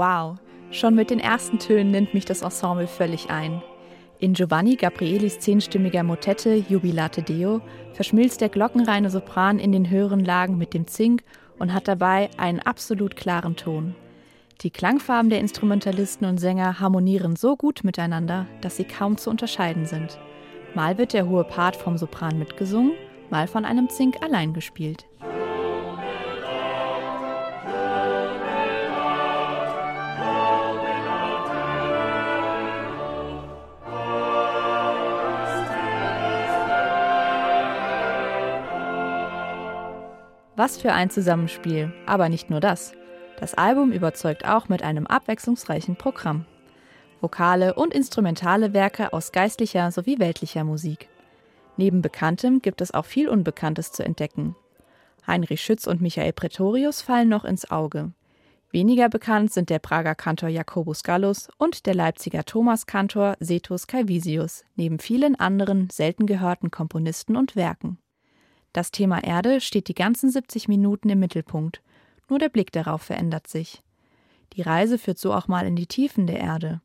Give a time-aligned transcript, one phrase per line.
[0.00, 0.38] Wow,
[0.70, 3.62] schon mit den ersten Tönen nimmt mich das Ensemble völlig ein.
[4.18, 7.60] In Giovanni Gabrielis zehnstimmiger Motette Jubilate Deo
[7.92, 11.22] verschmilzt der glockenreine Sopran in den höheren Lagen mit dem Zink
[11.58, 13.94] und hat dabei einen absolut klaren Ton.
[14.62, 19.84] Die Klangfarben der Instrumentalisten und Sänger harmonieren so gut miteinander, dass sie kaum zu unterscheiden
[19.84, 20.18] sind.
[20.74, 22.92] Mal wird der hohe Part vom Sopran mitgesungen,
[23.28, 25.09] mal von einem Zink allein gespielt.
[40.60, 42.92] Was für ein Zusammenspiel, aber nicht nur das.
[43.38, 46.44] Das Album überzeugt auch mit einem abwechslungsreichen Programm.
[47.22, 51.08] Vokale und instrumentale Werke aus geistlicher sowie weltlicher Musik.
[51.78, 54.54] Neben Bekanntem gibt es auch viel Unbekanntes zu entdecken.
[55.26, 58.12] Heinrich Schütz und Michael Pretorius fallen noch ins Auge.
[58.70, 64.98] Weniger bekannt sind der Prager Kantor Jakobus Gallus und der Leipziger Thomaskantor Setus Calvisius, neben
[64.98, 67.96] vielen anderen selten gehörten Komponisten und Werken.
[68.72, 71.82] Das Thema Erde steht die ganzen 70 Minuten im Mittelpunkt,
[72.28, 73.82] nur der Blick darauf verändert sich.
[74.52, 76.80] Die Reise führt so auch mal in die Tiefen der Erde.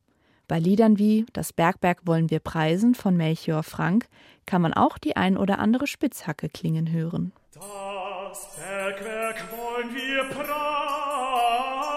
[0.47, 4.08] Bei Liedern wie Das Bergwerk wollen wir preisen von Melchior Frank
[4.45, 7.31] kann man auch die ein oder andere Spitzhacke klingen hören.
[7.53, 11.95] Das Bergwerk wollen wir preisen.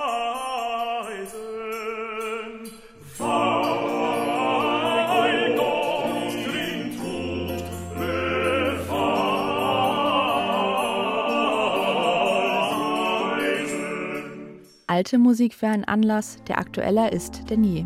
[14.89, 17.85] Alte Musik für einen Anlass, der aktueller ist denn je.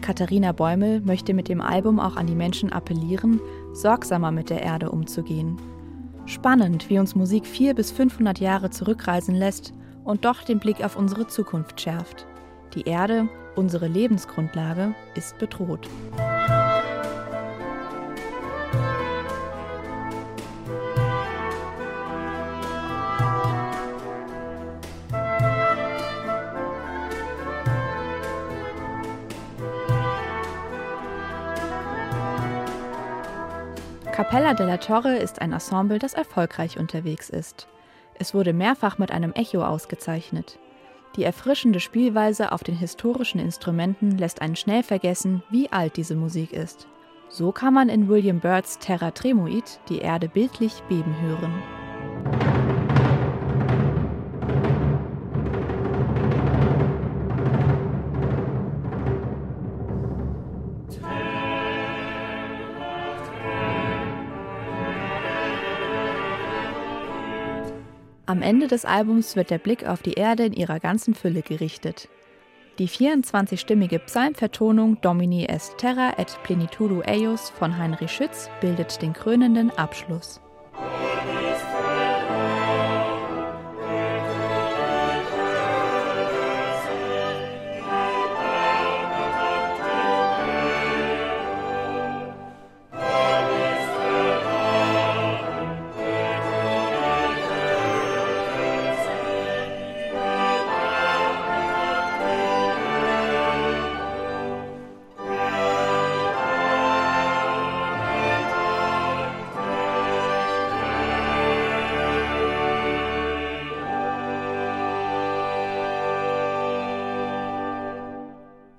[0.00, 3.40] Katharina Bäumel möchte mit dem Album auch an die Menschen appellieren,
[3.72, 5.56] sorgsamer mit der Erde umzugehen.
[6.26, 9.72] Spannend, wie uns Musik vier bis 500 Jahre zurückreisen lässt
[10.04, 12.26] und doch den Blick auf unsere Zukunft schärft.
[12.74, 15.88] Die Erde, unsere Lebensgrundlage, ist bedroht.
[34.18, 37.68] Capella della Torre ist ein Ensemble, das erfolgreich unterwegs ist.
[38.14, 40.58] Es wurde mehrfach mit einem Echo ausgezeichnet.
[41.14, 46.52] Die erfrischende Spielweise auf den historischen Instrumenten lässt einen schnell vergessen, wie alt diese Musik
[46.52, 46.88] ist.
[47.28, 51.52] So kann man in William Byrds Terra Tremuit die Erde bildlich beben hören.
[68.28, 72.10] Am Ende des Albums wird der Blick auf die Erde in ihrer ganzen Fülle gerichtet.
[72.78, 79.70] Die 24-stimmige Psalmvertonung Domini est terra et plenitudo eius von Heinrich Schütz bildet den krönenden
[79.70, 80.42] Abschluss.